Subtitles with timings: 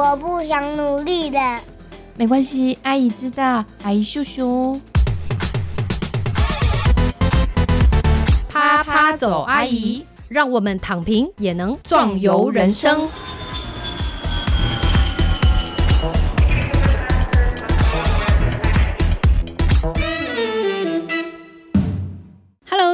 [0.00, 1.38] 我不想努力的。
[2.16, 4.80] 没关系，阿姨知道，阿姨秀秀。
[8.48, 13.06] 啪啪走，阿姨，让我们躺平也能壮游人生。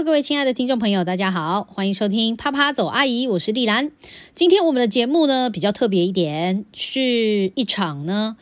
[0.07, 3.91] 各位亲爱的听众朋友，大家好，欢迎收听啪啪走，阿姨，我是丽兰。
[4.37, 8.37] 今天我们的节目呢比较特别一点，是一场呢。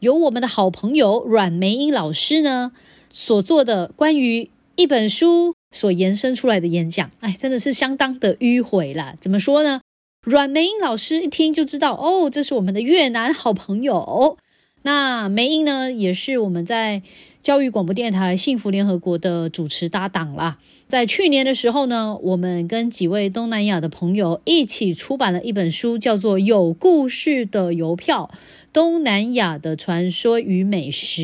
[0.00, 2.72] 由我们的好朋友阮梅英老师呢
[3.14, 9.14] 所做的关于一本书所延伸出来的演讲，哎，真的是相当的迂回啦。
[9.18, 9.80] 怎么说呢？
[10.20, 14.36] 阮梅英老师一听就知道，哦，这是我们的越南好朋友。
[14.82, 17.02] 那梅英呢，也是我们在
[17.46, 20.58] 教育广播电台幸福联合国的主持搭档啦。
[20.88, 28.32] 在去年的时候呢，我们跟几位东南亚的朋友一起出版了一本书，叫做《有故事的邮票：
[28.72, 31.22] 东南亚的传说与美食》。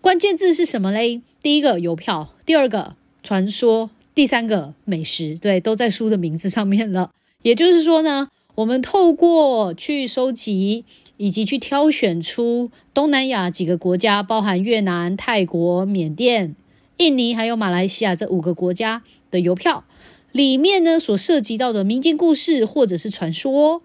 [0.00, 1.22] 关键字是什么嘞？
[1.40, 7.12] 第一个邮票，第二个传说，第三个美食，对，都在书的名字上面了。
[7.42, 8.26] 也就是说呢，
[8.56, 10.84] 我们透过去收集
[11.18, 16.56] 以及去挑选出东南亚几个国家，包含越南、泰国、缅甸。
[16.96, 19.84] 印尼还有马来西亚这五个国家的邮票
[20.32, 23.82] 里面呢，所涉及到的民间故事或者是传说，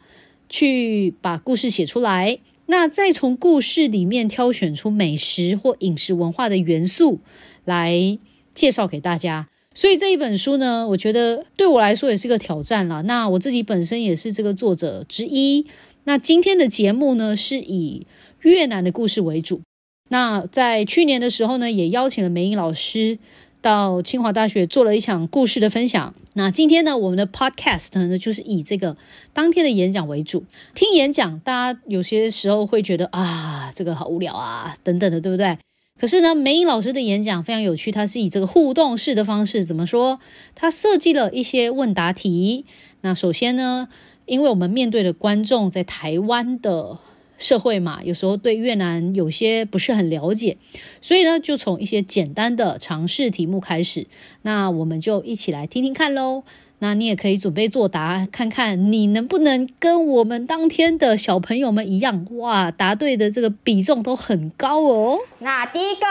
[0.50, 2.40] 去把故事写出来。
[2.68, 7.20] 那再从故事里面挑选出美食或饮食文化的元素
[7.66, 8.18] 来
[8.56, 9.48] 介绍给大家。
[9.76, 13.02] 所以这一本书呢，我觉得对我来说也是个挑战啦。
[13.02, 15.66] 那我自己本身也是这个作者之一。
[16.06, 18.06] 那今天的节目呢，是以
[18.42, 19.62] 越南的故事为主。
[20.10, 23.18] 那在去年的时候呢，也邀请了梅英老师
[23.62, 26.14] 到清华大学做了一场故事的分享。
[26.34, 28.98] 那今天呢，我们的 podcast 呢，就是以这个
[29.32, 30.44] 当天的演讲为主。
[30.76, 35.58] 听演讲，大家有些时候会觉得啊，这个好无聊啊，等等的，对不对？
[36.00, 40.20] 可是呢，梅英老师的演讲非常有趣，他是以这个互动式的方式，怎么说？
[40.54, 42.66] 他设计了一些问答题。
[43.02, 43.88] 那首先呢，
[44.26, 47.00] 因为我们面对的观众在台湾的。
[47.40, 50.56] 社会嘛，有时候对越南有些不是很了解，
[51.02, 54.08] 所以呢，就从一些简单的尝试题目开始。
[54.44, 56.44] 那我们就一起来听听看喽。
[56.80, 65.20] 那你也可以准备作答，看看你能不能跟我们当天的小朋友们一样，哇，答对的这个比重都很高哦。
[65.40, 66.06] 那第一个，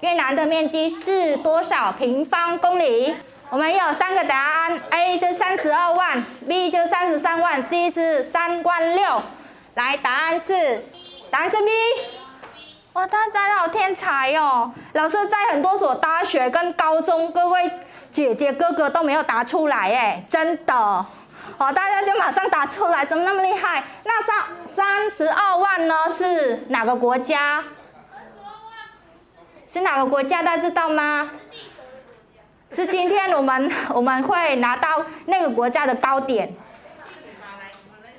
[0.00, 3.12] 越南的面积是多少平方公里？
[3.50, 9.20] 我们有三个答案：A 是三十二万，B 就三十三万，C 是三万六。
[9.74, 10.84] 来，答案是，
[11.32, 11.70] 答案是 B。
[12.92, 14.72] 哇，大家好天才哦！
[14.92, 17.68] 老师在很多所大学跟高中，各位
[18.12, 20.74] 姐姐哥哥都没有答出来哎，真的。
[21.58, 23.82] 好，大家就马上答出来，怎么那么厉害？
[24.04, 24.44] 那三
[24.76, 26.08] 三十二万呢？
[26.08, 27.64] 是哪个国家？
[29.72, 30.40] 是哪个国家？
[30.40, 31.30] 大家知道吗？
[32.72, 36.54] 是今天我们我们会拿到那个国家的高点。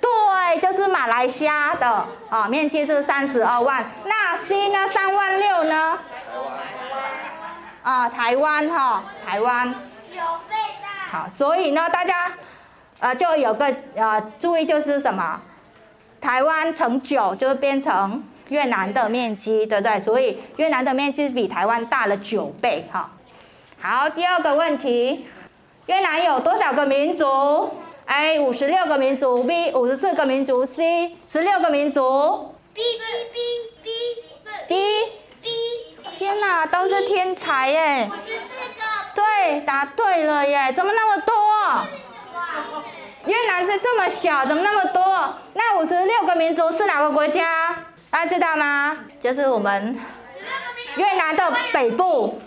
[0.01, 3.85] 对，就是马来西亚的啊，面积是三十二万。
[4.05, 4.87] 那 C 呢？
[4.89, 5.99] 三万六呢？
[7.83, 9.73] 啊，台湾哈，台湾。
[10.09, 10.17] 九
[10.49, 11.19] 倍大。
[11.19, 12.33] 好，所以呢，大家
[12.99, 15.39] 呃就有个呃注意，就是什么？
[16.19, 19.99] 台湾乘九就变成越南的面积，对不对？
[19.99, 23.11] 所以越南的面积比台湾大了九倍哈。
[23.83, 25.25] 好，第二个问题，
[25.87, 27.75] 越南有多少个民族
[28.05, 32.53] ？A 五十六个民族，B 五十四个民族，C 十六个民族。
[32.75, 32.99] B B
[33.33, 33.39] B
[33.81, 33.89] B
[34.67, 34.75] B
[35.41, 35.49] B。
[36.15, 38.07] 天哪，都是天才耶！
[38.07, 38.83] 五十四个。
[39.15, 40.71] 对，答对了耶！
[40.73, 41.33] 怎么那么多？
[43.25, 45.35] 越南是这么小，怎么那么多？
[45.53, 47.75] 那五十六个民族是哪个国家？
[48.11, 48.99] 大家知道吗？
[49.19, 49.99] 就是我们
[50.97, 52.39] 越南的北部。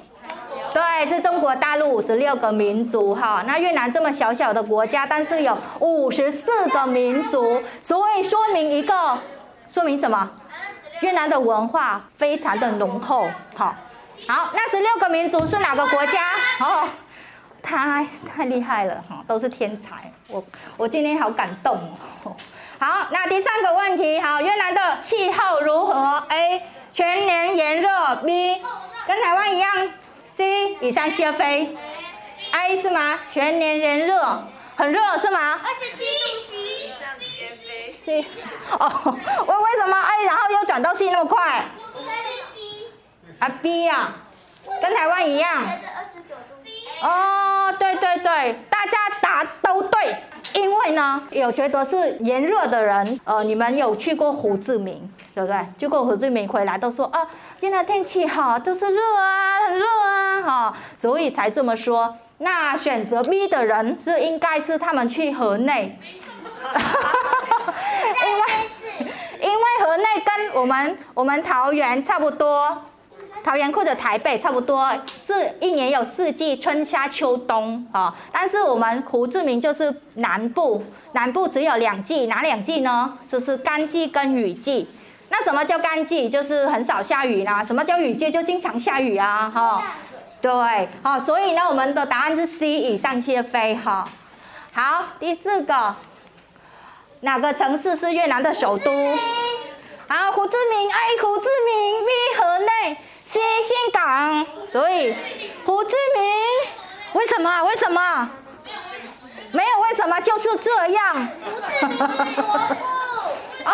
[0.75, 3.45] 对，是中国大陆五十六个民族哈。
[3.47, 9.16] 那越南这么小小的国家，但是有五十四个民族，所以说明一个，
[9.71, 10.28] 说明什么？
[11.01, 13.28] 越南的文化非常的浓厚。
[13.54, 13.75] 好，
[14.27, 16.21] 好，那十六个民族是哪个国家？
[16.59, 16.89] 哦，
[17.63, 20.13] 太太厉害了哈，都是天才。
[20.28, 20.43] 我
[20.77, 21.77] 我今天好感动
[22.25, 22.34] 哦。
[22.81, 26.63] 好，那第三个问题，好，越南的气候如何？A
[26.93, 27.89] 全年炎热
[28.25, 28.60] ，B
[29.07, 29.71] 跟台湾一样。
[30.36, 31.77] C 以上皆非
[32.51, 33.21] ，I 是吗？
[33.31, 35.60] 全年炎热，很热是吗？
[35.63, 36.04] 二十七度
[36.51, 37.95] C 以上皆非。
[38.04, 38.27] C
[38.72, 39.16] 哦，
[39.47, 41.65] 为为什么 A 然后又转到 C 那么快？
[43.39, 44.13] 啊 B 啊，
[44.83, 45.63] 跟台湾一样。
[47.03, 50.16] 哦，对对对，大家答都对。
[50.54, 55.66] 因为呢，有觉得是炎热的人，呃，你们有去过胡志明，对不对？
[55.77, 57.27] 去过胡志明回来都说啊，
[57.60, 62.16] 原来天气好，就是热啊，很热啊，哈，所以才这么说。
[62.39, 65.98] 那选择 B 的人是应该是他们去河内，
[68.24, 68.42] 因为
[69.41, 72.83] 因为河内跟我们我们桃园差不多。
[73.45, 74.91] 桃园或者台北差不多，
[75.27, 78.17] 是一年有四季，春夏秋冬啊。
[78.33, 80.83] 但是我们胡志明就是南部，
[81.13, 83.19] 南部只有两季，哪两季呢？
[83.31, 84.89] 就是干季跟雨季。
[85.29, 86.31] 那什么叫干季？
[86.31, 87.63] 就是很少下雨啦。
[87.63, 88.31] 什么叫雨季？
[88.31, 89.83] 就经常下雨啊，哈。
[90.41, 90.51] 对，
[91.03, 94.09] 好，所以呢，我们的答案是 C，以上皆非，哈。
[94.73, 95.95] 好，第四个，
[97.21, 98.91] 哪个城市是越南的首都？
[100.09, 102.97] 好，胡志明，哎，胡志明，V 河内。
[103.34, 105.13] 新兴港，所以
[105.65, 106.25] 胡志明，
[107.15, 107.65] 为什么？
[107.65, 108.31] 为什么？
[109.51, 111.16] 没有为什么，就是这样。
[113.66, 113.72] 哦，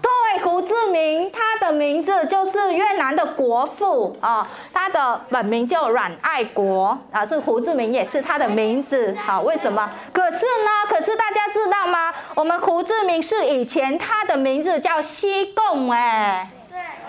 [0.00, 9.16] 对，胡志明，他的名字就是越南的国父啊，他的本名叫阮爱国啊，是胡志明也是他的名字。
[9.26, 9.90] 好，为什么？
[10.12, 10.86] 可是呢？
[10.88, 12.14] 可是大家知道吗？
[12.36, 16.48] 我们胡志明是以前他的名字叫西贡哎。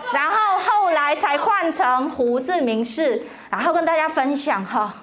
[0.13, 4.93] 然后后来才换成胡志明市，然后跟大家分享哈。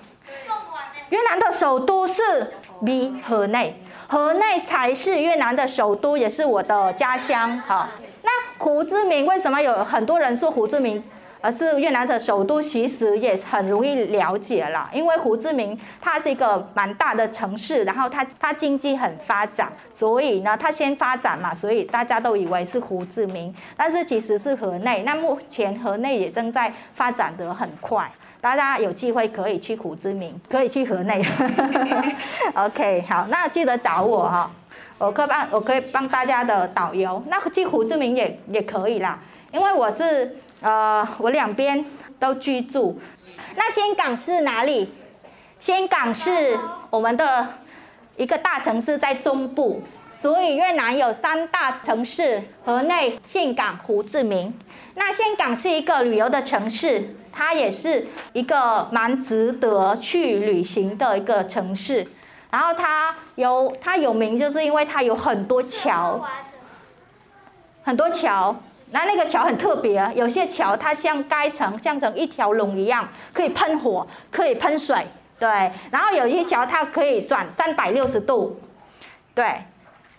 [1.11, 2.53] 越南的首都是
[2.85, 7.89] B 河内，河内才是越南的首都，也是我的家乡哈。
[8.23, 11.03] 那胡志明为什么有很多人说胡志明？
[11.41, 25.03] 而是越南的首都，其实也很容易了解了，因为胡志明它是一个蛮大的城市，然后它它经济很发展，所以呢它先发展嘛，所以大家都以为是胡志明，但是其实是河内。
[25.05, 28.11] 那目前河内也正在发展得很快，
[28.41, 31.23] 大家有机会可以去胡志明，可以去河内。
[32.55, 34.51] OK，好，那记得找我哈，
[34.99, 37.23] 我可帮我可以帮大家的导游。
[37.29, 39.19] 那去胡志明也也可以啦，
[39.53, 40.37] 因为我是。
[40.61, 41.85] 呃，我两边
[42.19, 43.01] 都居住。
[43.55, 44.93] 那岘港是哪里？
[45.61, 46.59] 岘港是
[46.91, 47.47] 我们的
[48.17, 49.83] 一个大城市，在中部。
[50.13, 54.59] 所以越南有三大城市：河内、岘港、胡志明。
[54.95, 62.07] 那岘港是一个旅游的城市，它也是一个蛮值得去旅行的一个城市。
[62.51, 66.27] 然后它有它有名，就是因为它有很多桥，
[67.83, 68.57] 很多桥。
[68.91, 75.07] 那那个桥很特别，有些桥它像盖成像成一条龙一样，可以喷火，可以喷水，
[75.39, 75.49] 对。
[75.91, 78.61] 然后有些桥它可以转三百六十度，
[79.35, 79.65] 对，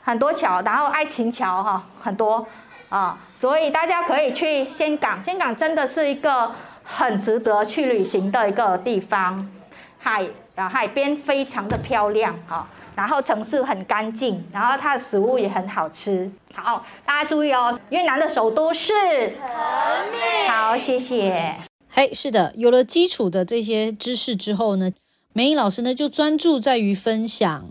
[0.03, 0.61] 很多桥。
[0.61, 2.45] 然后爱情桥哈很多
[2.89, 6.51] 啊，所以大家可以去香港，香港真的是一个
[6.83, 9.49] 很值得去旅行的一个地方，
[9.97, 12.67] 海啊海边非常的漂亮啊。
[12.97, 16.27] 然后城市很干净，然后它的食物也很好吃。
[16.51, 20.47] 好，大家注意哦，越南的首都是河内。
[20.47, 21.57] 好，谢谢。
[21.87, 24.91] 嘿，是的，有了基础的这些知识之后呢，
[25.31, 27.69] 梅颖老师呢就专注在于分享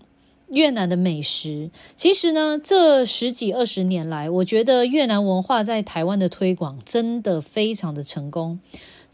[0.51, 1.73] 越南的美食。
[1.97, 8.61] 其实呢，这十几二十年来，我觉得越南文化在台湾的推广真的非常的成功。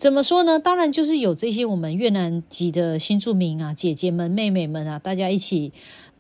[0.03, 0.59] 怎么说呢？
[0.59, 5.73] 当然就是有这些我们越南籍的新住民啊，姐姐们、妹妹们啊，大家一起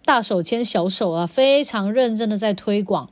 [0.05, 3.11] 大手牵小手啊，非常认真的在推广。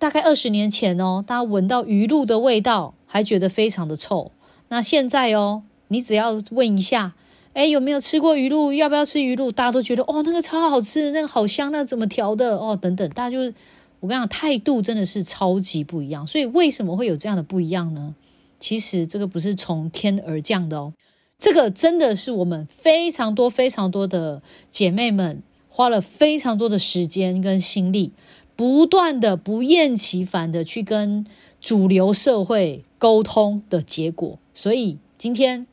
[0.00, 4.32] 大概二十年前哦，大家闻到鱼露的味道还觉得非常的臭。
[4.70, 7.14] 那现在哦，你只要问一下，
[7.52, 8.72] 哎，有没有吃过鱼露？
[8.72, 9.52] 要不要吃鱼露？
[9.52, 12.56] 大家都觉得哦，那个超好吃，那个好香，那怎么调的？
[12.56, 13.54] 哦，等等，大家就是
[14.00, 16.26] 我跟你讲，态度真的是超级不一样。
[16.26, 18.16] 所以为什么会有这样的不一样呢？
[18.58, 20.92] 其实这个不是从天而降的哦，
[21.38, 28.12] 这个真的是我们非常多、非常多的姐妹们花了非常多的时间跟心力，
[28.56, 31.26] 不断的不厌其烦的去跟
[31.60, 34.38] 主流社会沟通的结果。
[34.54, 35.66] 所以今天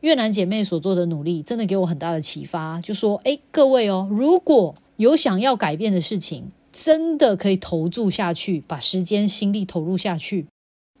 [0.00, 2.80] 越南姐妹所做的努力，真的给我很大的启发。
[2.80, 10.46] 就说，哎，各位哦，如果有想要改变的事情，真的可以投注下去，把时间、心力投入下去。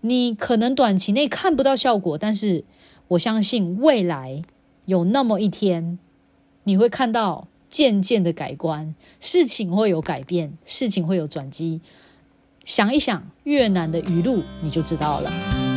[0.02, 2.64] 你可能短期内看不到效果，但是
[3.08, 4.42] 我相信未来
[4.84, 5.98] 有那么一天，
[6.64, 11.80] 你会看到渐渐的改观，事情会有改变，事情会有转机。
[12.64, 15.67] 想一想越南的语录，你就知道了。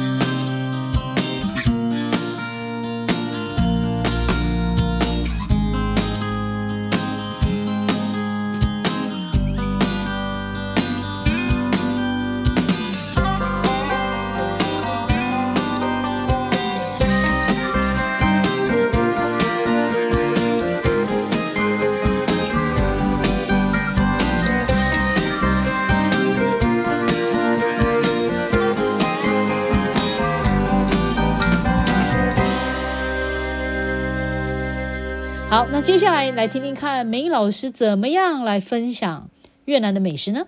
[35.84, 39.28] 接下来来听听看梅英老师怎么样来分享
[39.66, 40.46] 越南的美食呢？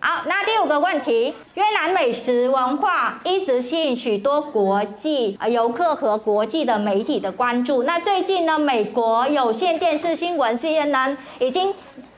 [0.00, 7.84] 好，那第五个问题，越南美食文化一直吸引许多国际啊游客和国际的媒体的关注。
[7.84, 11.72] 那最近呢，美国有线电视新闻 CNN 已经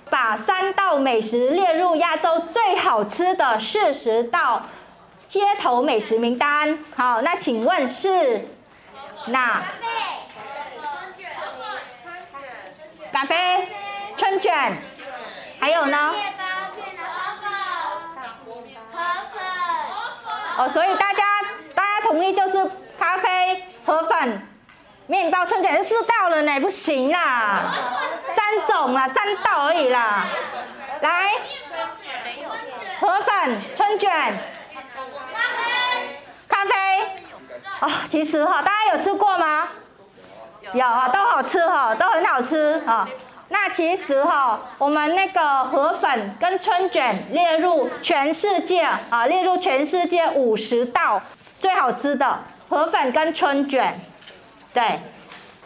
[0.08, 4.62] 把三道美食列入亚洲最好吃的四十道
[5.28, 6.78] 街头美食名单。
[6.96, 8.46] 好，那请问是
[9.26, 9.62] 哪？
[13.22, 13.68] 咖啡、
[14.16, 14.76] 春卷，
[15.60, 16.12] 还有呢？
[20.58, 21.22] 哦，所以大家
[21.72, 24.44] 大家同意就是咖啡、河粉、
[25.06, 27.72] 面包、春卷是四道了呢，不行啦，
[28.34, 30.26] 三种啦，三道而已啦。
[31.00, 31.30] 来，
[32.98, 34.10] 河粉、春卷、
[36.48, 36.72] 咖啡。
[37.82, 39.68] 哦，其实哈，大家有吃过吗？
[40.74, 43.06] 有啊，都好吃哈，都很好吃哈。
[43.48, 51.20] 那其实哈，我们那个河粉跟春卷列入全世界啊，列入全世界五十道
[51.60, 52.38] 最好吃的
[52.70, 53.94] 河粉跟春卷，
[54.72, 55.00] 对。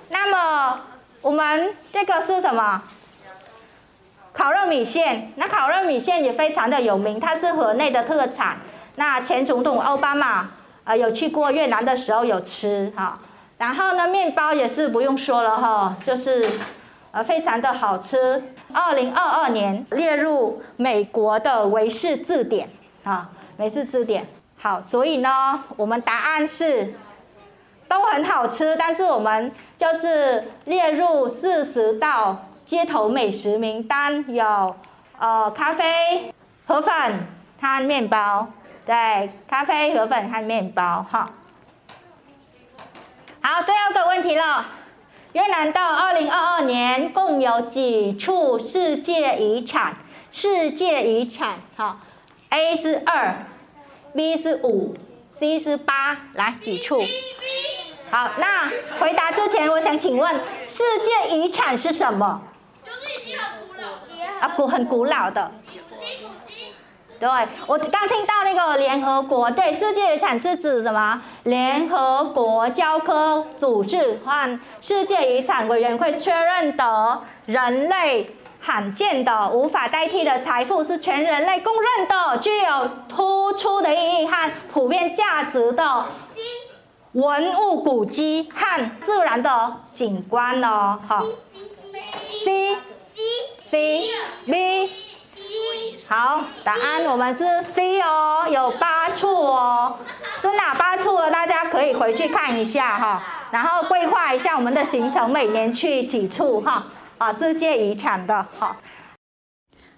[0.08, 0.80] 那么
[1.22, 2.82] 我们这个是什么？
[4.32, 5.32] 烤肉米线。
[5.36, 8.56] 那烤肉米线也非常的有名，它是河内的特产。
[8.96, 10.50] 那前总统奥巴马
[10.82, 13.16] 啊有去过越南的时候有吃哈。
[13.58, 16.48] 然后呢，面包也是不用说了哈，就是。
[17.12, 18.52] 呃，非常的好吃。
[18.74, 22.68] 二零二二年列入美国的维氏字典
[23.04, 24.26] 啊，美式字典。
[24.58, 26.92] 好，所以呢，我们答案是
[27.88, 32.36] 都很好吃，但是我们就是列入四十道
[32.66, 34.76] 街头美食名单，有
[35.18, 36.34] 呃咖啡、
[36.66, 36.92] 河粉
[37.58, 38.48] 和面包。
[38.84, 41.06] 对，咖啡、河粉和面包。
[41.10, 41.30] 哈，
[43.46, 44.66] 好，最后一个问题了。
[45.32, 49.94] 越南到二零二二年共有几处世界遗产？
[50.32, 52.00] 世界遗产，好
[52.50, 53.36] ，A 是二
[54.16, 54.96] ，B 是五
[55.30, 57.00] ，C 是八，来几处？
[58.10, 60.34] 好，那回答之前，我想请问，
[60.66, 62.42] 世界遗产是什么？
[62.84, 65.52] 就是已经很古老的啊，古很古老的。
[67.18, 67.28] 对，
[67.66, 71.22] 我刚听到那个联合国对世界遗产是指什么？
[71.44, 86.04] 联合国教科组织和世界遗产委员会确认的人类罕见的、无法代替的财富，是全人类公认的、具有突出的意义和普遍价值的
[87.12, 90.98] 文物古迹和自然的景观哦。
[91.08, 91.24] 好
[92.44, 92.76] ，C
[93.14, 93.30] C
[93.70, 94.10] C
[94.44, 95.05] B。
[96.08, 97.44] 好，答案我们是
[97.74, 99.96] C 哦，有八处哦，
[100.40, 101.16] 是哪八处？
[101.32, 106.86] 大家可以回去看一下哈，然后规划一下我们的行程，每年去几处哈。
[107.18, 108.76] 啊，世界遗产的，好。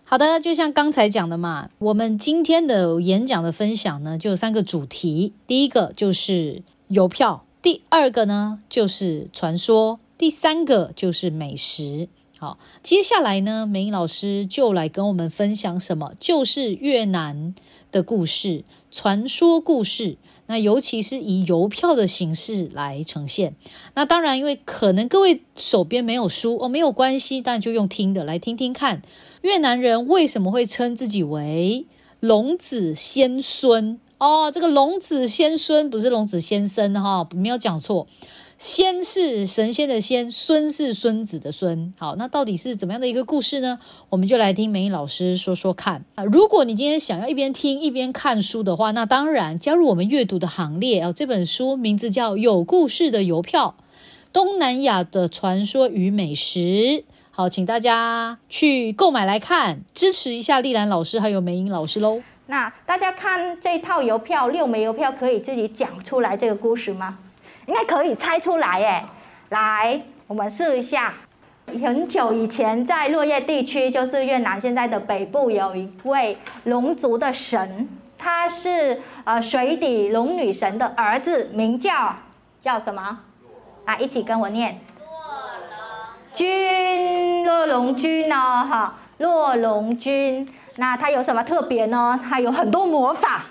[0.04, 12.08] 好的，就像刚才讲的嘛，我们今天的演讲的分享呢，就三个主题，第一个就是邮票，第二个呢就是传说，第三个就是美食。
[12.40, 16.12] 好，接下来呢，美英老师就来跟我们分享什么？
[16.20, 17.52] 就是越南
[17.90, 20.18] 的故事，传说故事。
[20.46, 23.56] 那尤其是以邮票的形式来呈现。
[23.94, 29.02] 那当然，因为可能各位手边没有书哦，没有关系，但就用听的来听听看，
[29.42, 31.86] 越南人为什么会称自己为
[32.20, 34.48] 龙子先孙哦？
[34.52, 38.06] 这个龙子先孙不是龙子先生哈，没有讲错。
[38.58, 41.94] 仙是神仙的仙，孙是孙子的孙。
[41.96, 43.78] 好，那到底是怎么样的一个故事呢？
[44.10, 46.24] 我们就来听梅英老师说说看啊。
[46.24, 51.12] 如果你今天想要一边听一边看书的话，那当然加入我们阅读的行列啊。
[51.12, 53.76] 这本书名字叫《有故事的邮票：
[54.32, 56.58] 东南亚的传说与美食》。
[57.30, 62.20] 好，请大家去购买来看，支持一下丽兰老师还有梅英老师喽。
[62.46, 67.18] 那大家看这套邮票，六枚邮票可以自己讲出来这个故事吗？
[67.68, 69.04] 应该可以猜出来耶！
[69.50, 71.12] 来，我们试一下。
[71.66, 82.16] 很久以前，在落叶地区，就是越南现在的北部，有一位龙族的神，他是呃水底龙女神的儿子，名叫
[82.62, 83.18] 叫什么？
[83.84, 84.80] 啊，一起跟我念。
[84.98, 85.06] 洛
[85.68, 88.34] 龙君，洛龙君呢？
[88.34, 90.48] 哈，洛龙君。
[90.76, 92.18] 那他有什么特别呢？
[92.30, 93.44] 他有很多魔法。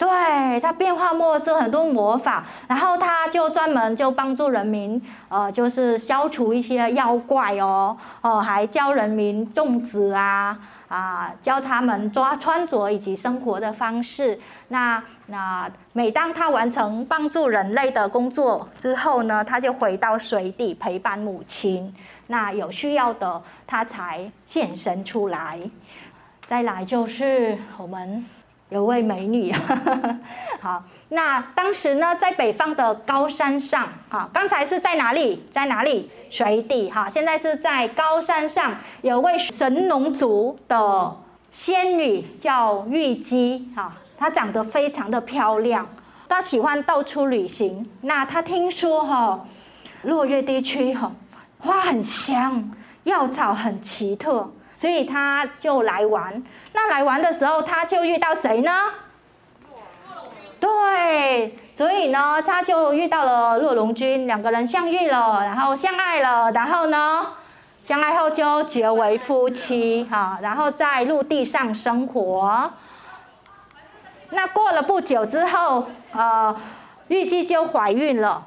[0.00, 14.40] 对他变化莫测，很多魔法，然后他就专门就帮助人民，呃，就是消除一些妖怪哦，哦，还教人民种植啊，啊，教他们抓穿着以及生活的方式。
[14.68, 21.94] 那那每当他完成帮助人类的工作之后呢，他就回到水底陪伴母亲。
[22.28, 25.60] 那有需要的，他才现身出来。
[26.46, 28.24] 再来就是我们
[28.70, 29.52] 有位美女，
[30.60, 35.44] 好，那当时呢，在北方的高山上，哈，刚才是在哪里？
[35.50, 36.08] 在哪里？
[36.30, 41.16] 水底，哈，现在是在高山上，有位神农族的
[41.50, 45.84] 仙女叫玉姬，哈，她长得非常的漂亮，
[46.28, 47.84] 她喜欢到处旅行。
[48.02, 49.44] 那她听说，哈，
[50.02, 51.10] 落月地区，哈，
[51.58, 52.70] 花很香，
[53.02, 54.48] 药草很奇特。
[54.80, 58.72] 所以他就来玩，那来玩的时候，他就遇到谁呢？
[60.58, 67.26] 对，所以呢，他就遇到了骆龙君，两个人相遇了，然后相爱了，然后呢，
[67.84, 72.72] 相爱后就结为夫妻，哈，然后在陆地上生活。
[74.30, 76.56] 那过了不久之后，呃，
[77.08, 78.46] 玉姬就怀孕了，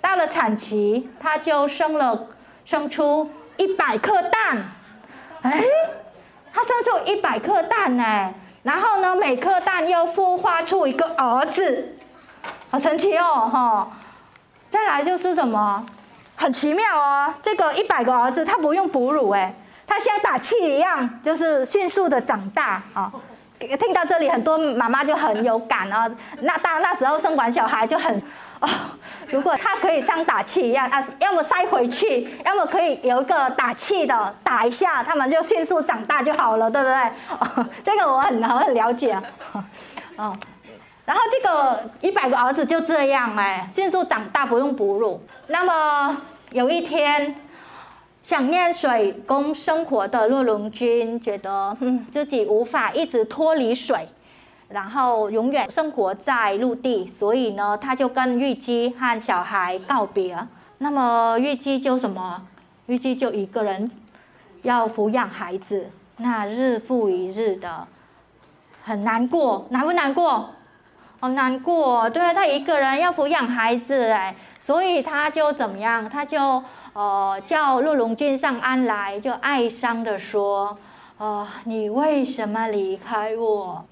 [0.00, 2.28] 到了产期，她就生了，
[2.64, 4.72] 生出一百颗蛋。
[5.42, 5.64] 哎，
[6.52, 11.96] 他生出一百颗蛋呢，然后呢，每颗蛋又孵化出一个儿子，
[12.70, 13.90] 好神奇哦，哈！
[14.70, 15.86] 再来就是什么，
[16.36, 19.54] 很奇妙哦，这个一百个儿子他不用哺乳，哎，
[19.86, 23.12] 他像打气一样，就是迅速的长大啊。
[23.58, 26.08] 听到这里，很多妈妈就很有感啊。
[26.42, 28.22] 那当那时候生完小孩就很。
[28.60, 28.68] 哦，
[29.30, 36.94] 如果他可以像打气一样啊，要么塞回去，要么可以有一个打气的打一下，他们就迅速长大就好了，对不对？
[37.62, 39.22] 哦， 这个我很很了解啊。
[40.16, 40.36] 哦，
[41.04, 45.22] 然后这个一百个儿子就这样哎，迅速长大不用哺乳。
[45.46, 46.16] 那么
[46.50, 47.34] 有一天，
[48.22, 54.08] 想念水工生活的洛龙君觉得嗯自己无法一直脱离水。
[54.68, 60.46] 然后永远生活在陆地，所以呢，他就跟玉姬和小孩告别。
[60.78, 62.42] 那么玉姬就什么？
[62.86, 63.90] 玉姬就一个人
[64.62, 67.86] 要抚养孩子，那日复一日的，
[68.84, 70.50] 很难过，难不难过？
[71.20, 76.08] 好难过，对啊他一个人要抚养孩子，哎，所以他就怎么样？
[76.08, 80.78] 他就呃叫陆龙君上岸来，就哀伤的说
[81.18, 83.84] ：“呃，你为什么离开我？”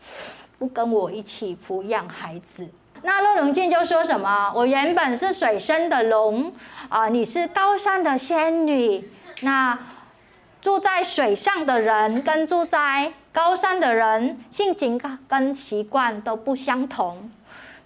[0.59, 2.67] 不跟我一起抚养孩子，
[3.03, 4.51] 那陆龙俊就说什么？
[4.55, 6.53] 我原本是水生的龙
[6.89, 9.11] 啊，你是高山的仙女。
[9.43, 9.79] 那
[10.63, 17.31] 住在水上的人跟住在高山的人性情跟习惯都不相同，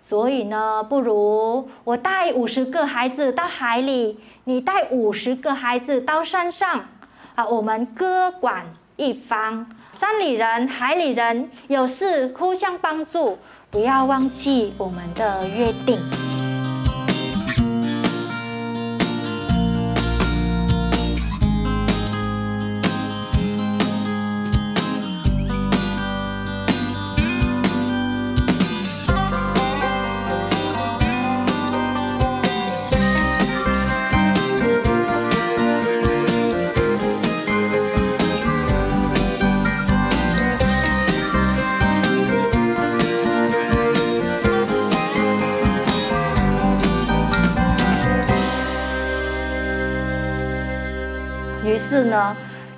[0.00, 6.86] 所以呢，不如我带五十个孩子到海里，你带五十个孩子到山上
[7.34, 9.66] 啊，我们各管一方。
[9.92, 13.38] 山里人、海里人有事互相帮助，
[13.70, 15.98] 不要忘记我们的约定。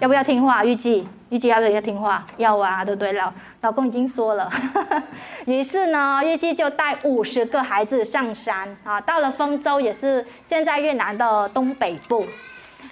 [0.02, 0.64] 要不要听话？
[0.64, 2.26] 预计预计要不要听话？
[2.36, 3.12] 要啊，对不对？
[3.12, 4.50] 老老公已经说了。
[5.46, 12.26] 于是呢，预计就带五十个孩子上山啊，到了丰州，也是现在越南的东北部。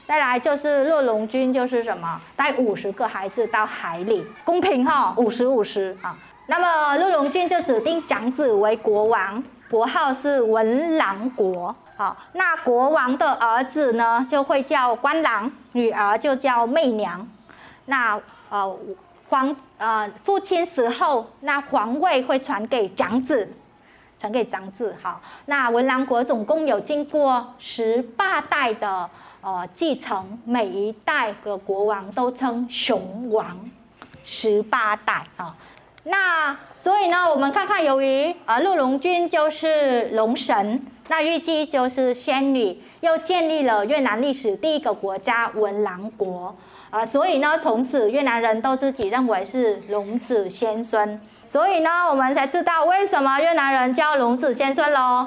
[0.06, 2.20] 再来就是骆龙军，就是什么？
[2.36, 6.16] 带五十个孩子到海里，公平哈，五十五十啊。
[6.46, 11.74] 那么骆龙军就指定长子为国王，国号是文郎国。
[11.96, 17.28] 好，那国王的儿子呢，就会叫官郎，女儿就叫媚娘。
[17.84, 18.76] 那呃
[19.28, 23.48] 皇呃父亲死后，那皇位会传给长子，
[24.18, 24.96] 传给长子。
[25.00, 29.08] 好，那文郎国总共有经过十八代的
[29.40, 33.56] 呃继承，每一代的国王都称雄王，
[34.24, 35.54] 十八代啊。
[36.10, 40.82] 那所以呢，我们看看，由于啊陆龙君就是龙神。
[41.08, 46.54] 那玉姬就是仙女，又建立了越南历史第一个国家文郎国，
[46.90, 55.26] 啊，所以呢，从此越南人都自己认为是龙子仙孙，所以呢，我们才知道为什么越南人叫龙子仙孙喽。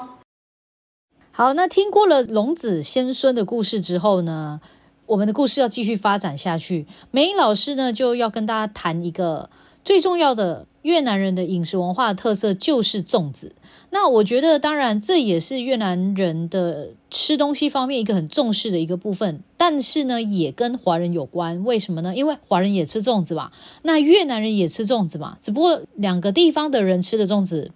[1.32, 4.62] 好，那听过了龙子仙孙的故事之后呢，
[5.04, 6.86] 我们的故事要继续发展下去。
[7.10, 9.50] 梅英老师呢，就要跟大家谈一个
[9.84, 13.52] 最重要的越南人的饮食文化特色，就是粽子。
[13.90, 19.40] 那我觉得，当然这也是越南人的吃东西方面一个很重视的一个部分。
[19.56, 21.64] 但是呢，也跟华人有关。
[21.64, 22.14] 为什么呢？
[22.14, 23.50] 因为华人也吃粽子嘛，
[23.82, 27.70] 那越南人也吃粽子嘛，只不过两个地方的人吃的粽子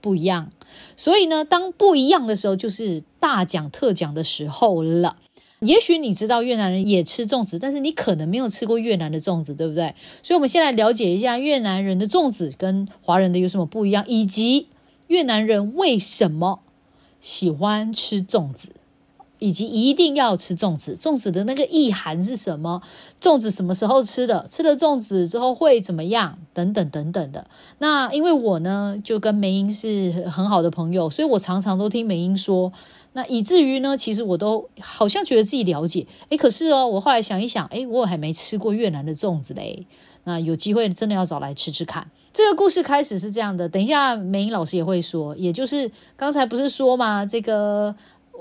[0.00, 0.50] 不一样。
[0.96, 5.16] 所以呢，当不一样的时候，就是大讲特讲的时候了。
[5.62, 9.94] 也许你知道越南人也吃粽子，但是你可能没有吃过越南的粽子，对不对？
[10.22, 14.68] 所以，我们先来了解一下越南人的粽子跟华人的有什么不一样，以及
[15.06, 16.60] 越南人为什么
[17.20, 18.72] 喜欢吃粽子。
[19.42, 22.80] 以及一定要吃粽子，粽子的那个意涵是什么？
[23.20, 24.46] 粽子什么时候吃的？
[24.48, 26.38] 吃了粽子之后会怎么样？
[26.54, 27.44] 等等等等的。
[27.78, 32.72] 那因为我呢，就跟梅英是很好的朋友，所以我常常都听梅英说。
[33.14, 36.06] 那以至于呢，其实我都好像觉得自己了解。
[36.28, 39.84] 诶，可是哦，我后来想一想，诶，我还没吃过越南的粽子嘞。
[40.24, 42.08] 那有机会真的要找来吃吃看。
[42.32, 47.92] 这个故事开始是这样的，等一下梅英老师也会说，也就是刚才不是说嘛，这个。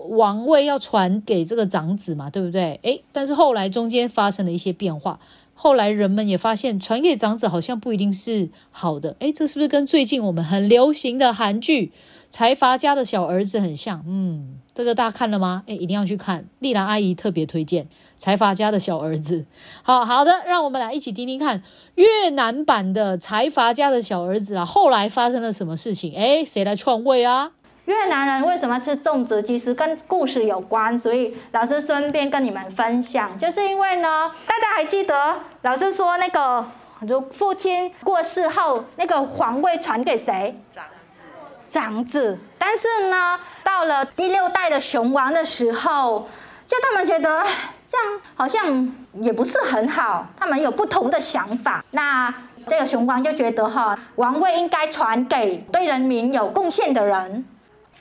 [0.09, 2.79] 王位要传给这个长子嘛，对不对？
[2.83, 5.19] 诶，但是后来中间发生了一些变化，
[5.53, 9.15] 后来人们也发现传给长子好像不一定是好的。
[9.19, 11.87] 诶，这是不是跟最近我们很流行的韩剧
[12.29, 14.03] 《财阀家的小儿子》很像？
[14.07, 15.63] 嗯，这个大家看了吗？
[15.67, 17.83] 诶，一定要去看，丽兰阿姨特别推荐
[18.15, 19.39] 《财阀家的小儿子》。
[19.83, 21.61] 好好的，让我们来一起听听看
[21.95, 26.13] 越南版的《财阀家的小儿子》啊，后来发生了什么事情？
[26.13, 27.51] 诶，谁来篡位啊？
[27.91, 29.43] 越南人为什么吃粽子？
[29.43, 33.37] 其实跟故事有关，所以老师顺便跟你们分享。
[33.37, 36.65] 就是因为呢，大家还记得老师说那个，
[37.07, 40.57] 就父亲过世后，那个皇位传给谁？
[40.73, 41.67] 长子。
[41.67, 42.39] 长子。
[42.57, 46.29] 但是呢，到了第六代的雄王的时候，
[46.65, 47.43] 就他们觉得
[47.89, 51.83] 这样好像也不是很好，他们有不同的想法。
[51.91, 52.33] 那
[52.69, 57.45] 这个雄王就觉得哈，王位应该传给对人民有贡献的人。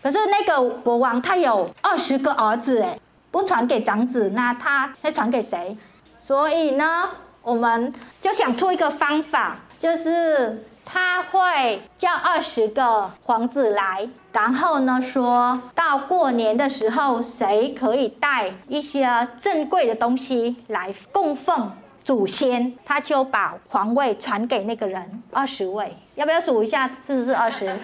[0.02, 2.98] 可是那个国王他有二十个儿子哎，
[3.30, 5.76] 不传给长子，那他会传给谁？
[6.26, 7.08] 所以呢，
[7.42, 21.70] 我们就想出一个方法，就是他会叫二十个皇子来，然后呢，说到过年的时候，谁可以带一些珍贵的东西来供奉
[22.02, 25.22] 祖先，他就把皇位传给那个人。
[25.30, 27.76] 二十位，要不要数一下是不是二十？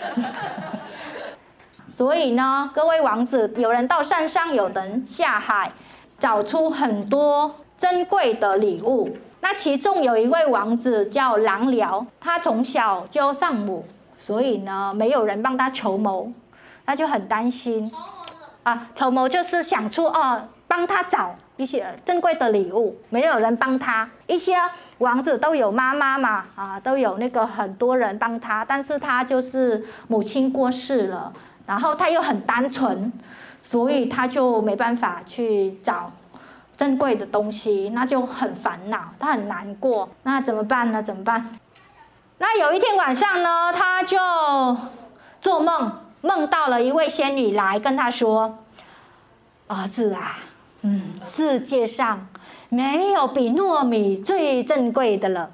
[1.96, 5.72] 所以呢，各位王子，有人到山上，有人下海，
[6.18, 9.16] 找出很多珍贵的礼物。
[9.40, 13.82] 那其中有一位王子叫狼辽，他从小就丧母，
[14.14, 16.30] 所以呢，没有人帮他筹谋，
[16.84, 17.90] 他就很担心。
[18.62, 24.06] 啊，筹谋就是想出哦，帮他找一些珍贵的礼物，没有人帮他。
[24.26, 24.54] 一些
[24.98, 31.32] 王子都有妈妈嘛，啊，都有那个很多人帮他，但是他就是母亲过世了。
[31.66, 33.12] 然后他又很单纯，
[33.60, 36.12] 所以他就没办法去找
[36.76, 40.08] 珍贵的东西，那就很烦恼，他很难过。
[40.22, 41.02] 那怎么办呢？
[41.02, 41.58] 怎么办？
[42.38, 44.16] 那有一天晚上呢，他就
[45.40, 48.58] 做梦，梦到了一位仙女来跟他说
[49.66, 50.38] ：“儿子啊，
[50.82, 52.28] 嗯，世界上
[52.68, 55.50] 没有比糯米最珍贵的了，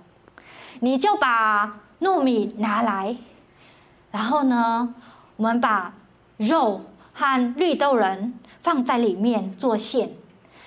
[0.80, 3.16] 你就把糯米拿来，
[4.10, 4.94] 然后呢，
[5.36, 5.94] 我们把。”
[6.46, 10.10] 肉和绿豆仁放在里面做馅，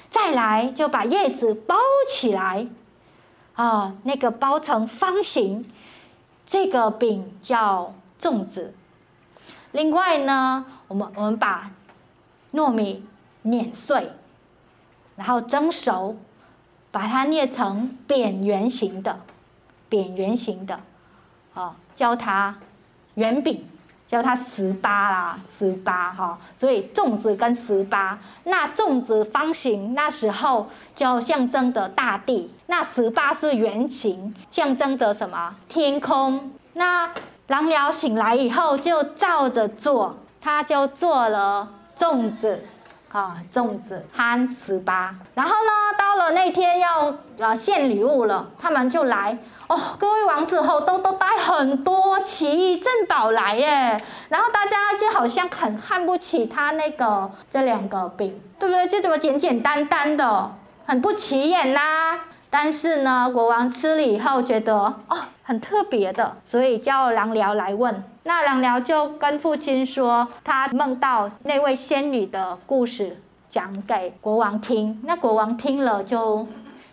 [0.10, 1.76] 再来就把叶子包
[2.10, 2.68] 起来，
[3.56, 5.70] 啊，那个包成方形，
[6.48, 8.74] 这个饼叫粽子。
[9.72, 11.72] 另外呢，我们我们把
[12.54, 13.06] 糯米
[13.42, 14.12] 碾碎，
[15.16, 16.16] 然后蒸熟，
[16.92, 19.20] 把它捏成扁圆形的，
[19.90, 20.80] 扁圆形的，
[21.54, 22.58] 啊，叫它
[23.16, 23.66] 圆饼。
[24.08, 35.56] 叫它十八啦，十八哈，所以粽子跟十八，那粽子方形，那时候就象征的大地；那十八是圆形，象征着什么？
[35.68, 36.52] 天空。
[36.74, 37.10] 那
[37.48, 42.64] 狼寮醒来以后就照着做，他就做了粽子，
[43.12, 45.16] 啊，粽子和十八。
[45.34, 49.38] 然后呢，到了那天要呃献礼物了，他们就来。
[49.68, 58.88] 哦，各位王子后都都带很多奇异珍宝来耶，然后大家就好像很看不起他那个这两个饼，对不对？
[58.90, 60.52] 就这么简简单单的，
[60.86, 62.20] 很不起眼啦。
[62.50, 68.04] 但是呢，国王吃了以后觉得哦很特别的，所以叫狼辽来问。
[68.24, 73.22] 那狼辽就跟父亲说，他梦到那位仙女的故事。
[73.48, 75.00] 讲给国王听。
[75.06, 76.46] 那国王听了就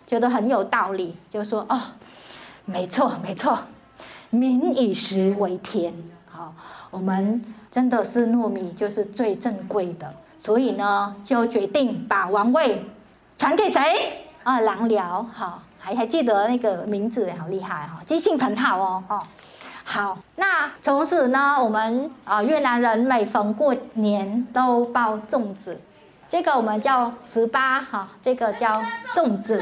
[0.07, 1.77] 觉得很有道理，就说：“哦，
[2.63, 3.59] 没错没错，
[4.33, 5.93] 民以食为天。
[6.25, 6.53] 好，
[6.89, 7.39] 我们
[7.71, 12.83] 真的是糯米就是最珍贵的，所以呢，就决定把王位
[13.37, 14.25] 传给谁？
[14.43, 15.23] 啊，郎辽。
[15.31, 19.03] 好，还还记得那个名字，好厉害哈，记性很好哦。
[19.07, 19.21] 哦，
[19.83, 25.79] 好，那从此呢，我们啊越南人每逢过年都包粽子，
[26.27, 28.81] 这个我们叫十八哈，这个叫
[29.13, 29.61] 粽子。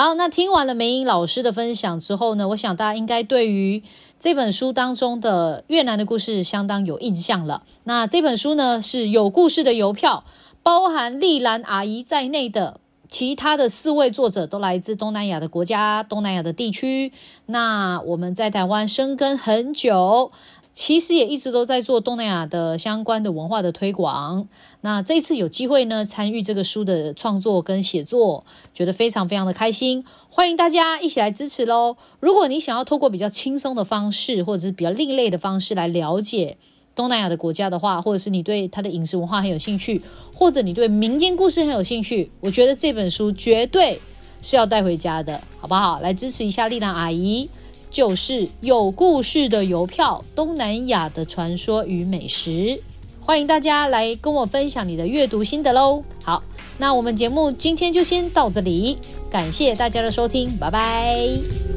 [0.00, 3.82] 好，那听完了梅英老师的分享之后呢，我想大家应该对于
[4.16, 7.64] 这本书当中的越南的故事相当有印象了。
[7.82, 10.22] 那这本书呢是有故事的邮票，
[10.62, 17.12] 包含丽兰阿姨在内的其他的四位作者都来自东南亚的国家、东南亚的地区。
[17.46, 20.30] 那我们在台湾生根很久。
[20.78, 24.46] 其实也一直都在做东南亚的相关的文化的推广。
[24.82, 30.04] 那这次有机会呢，参与这个书的创作跟写作，觉得非常非常的开心。
[30.30, 31.96] 欢迎大家一起来支持喽！
[32.20, 36.56] 如果你想要透过比较轻松的方式，或者是比较另类的方式来了解
[36.94, 40.00] 东南亚的国家的话，或者是你对它的饮食文化很有兴趣，
[40.32, 44.00] 或者你对民间故事很有兴趣，我觉得这本书绝对
[44.40, 45.98] 是要带回家的，好不好？
[45.98, 47.50] 来支持一下丽兰阿姨。
[47.90, 52.80] 就是有故事的邮票，东南亚的传说与美食，
[53.20, 56.02] 欢迎大家来跟我分享你的阅读心得喽。
[56.22, 56.42] 好，
[56.78, 58.98] 那我们节目今天就先到这里，
[59.30, 61.67] 感谢大家的收听，拜拜。